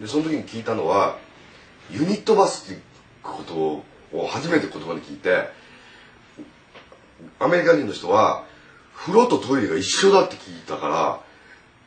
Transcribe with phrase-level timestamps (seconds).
[0.00, 1.18] でその時に聞いたのは
[1.90, 2.80] ユニットバスって
[3.22, 3.54] こと
[4.16, 5.48] を初めて言葉に聞いて
[7.38, 8.44] アメリカ人の人は
[8.94, 11.20] 風呂とトイレが一緒だって聞いたから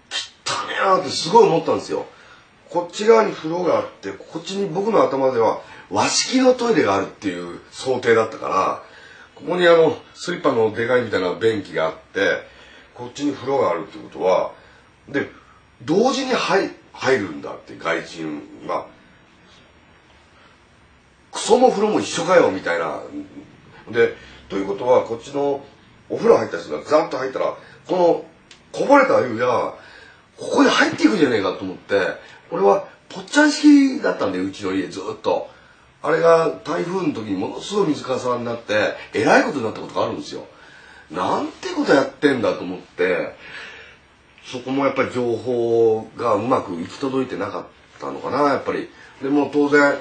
[0.10, 2.06] 汚ねえなってすごい思ったんですよ。
[2.70, 8.84] こっち側に風呂があってこっちに僕の頭では和式のトイレがあるっていう想定だったから
[9.36, 12.44] ここにあのスリッパのでかいみたいな便器があって
[12.94, 14.54] こっちに風呂があるってことは
[15.10, 15.30] で
[15.84, 16.68] 同時に入
[17.02, 18.86] 入るんだって外人が
[21.32, 23.02] クソも風呂も一緒かよみたいな。
[23.90, 24.16] で
[24.50, 25.66] ということはこっちの
[26.10, 28.26] お風呂入った人がザッと入ったらこの
[28.72, 29.74] こぼれた湯が
[30.38, 31.96] ここに入っていくじゃねえかと思って
[32.52, 35.50] 俺はぽっちゃん式だったんでうちの家ずっと。
[36.04, 40.46] あれが台風の時にものすごい水かさになってえらいことになったことがあるんですよ。
[41.12, 43.21] なんてことやってんだと思って
[44.52, 47.66] そこもやっぱり情報がうまく行き届いてなかっ
[48.00, 48.90] たのかなやっぱり。
[49.22, 49.98] でも当然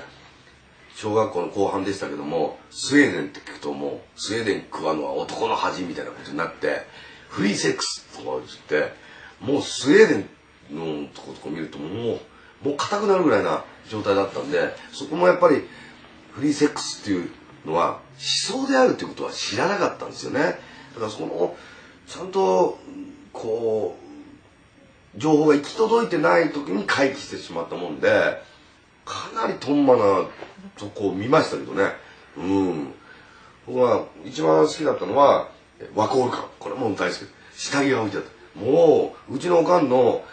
[0.97, 6.87] 小学校の後半でしたけどもスウェーデンって聞くともうスウェーデン食わのは男の恥みたいなことになって
[7.29, 8.93] フリーセックスとか言って
[9.41, 10.27] もうスウェーデ
[10.75, 12.21] ンのとことか見るともう
[12.63, 15.65] もう硬くなるぐらいな状態だったんでそこもやっぱり
[16.33, 17.31] フリーセックスっていう
[17.67, 18.01] のは
[18.53, 20.41] 思想であるっていうことは知らなかったんですよね。
[20.41, 21.57] だからその
[22.07, 22.79] ちゃんと
[25.21, 28.43] 情報が行き届いてない時に回帰してしまったもんで
[29.05, 30.27] かなりトンマな
[30.77, 31.85] とこを見ましたけどね。
[32.37, 32.93] うん。
[33.67, 35.49] 僕は一番好きだったのは
[35.95, 37.19] ワコール感これも大好き。
[37.55, 38.61] 下着が置いてあった。
[38.61, 40.25] もううちのおかんの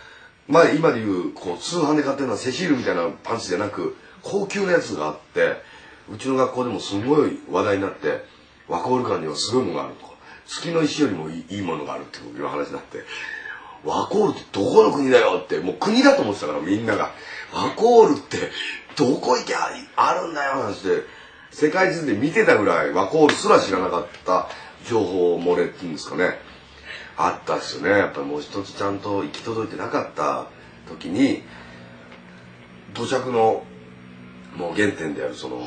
[0.47, 5.55] まあ今でいうこう通販で買ってるのはセシールみたいなパンツじゃなく高級なやつがあって
[6.11, 8.23] うちの学校でもすごい話題になって
[8.67, 9.95] ワコール館にはすごいものがある。
[9.95, 10.13] とか
[10.45, 12.99] 月の石よりもいいものがあるっていう話になって。
[13.85, 17.11] ワコールってどこの国だよってもう国だと思ってたからみんなが。
[17.53, 18.51] ワコールって
[18.97, 20.79] どこ行きゃあるんだよなんて。
[21.49, 24.47] 世界中で見てたぐらいワコールすら知らなかった
[24.87, 26.39] 情報漏れっていうんですかね。
[27.15, 27.89] あったですよね。
[27.89, 30.47] やっぱりもう一つちゃんと行き届いてなかった
[30.87, 31.41] 時に
[32.93, 33.63] 土着の
[34.55, 35.61] もう原点であるその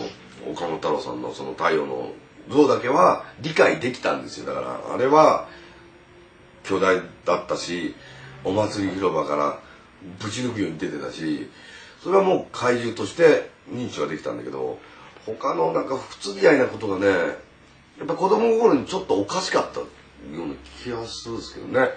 [0.49, 2.13] 岡本太郎さんのその太陽の
[2.49, 4.47] 像だけは理解できたんですよ。
[4.47, 5.49] だからあれは
[6.65, 7.94] 巨大だったし
[8.44, 9.59] お祭り広場から
[10.19, 11.48] ぶち抜くように出てたし
[12.03, 14.78] それはもう怪獣として認知はできたんだけど
[15.26, 17.06] 他のなんか不釣り合いなことがね
[17.98, 19.87] やっぱ子供心にちょっとおかしかったよ
[20.32, 21.88] うな気がするんですけどね。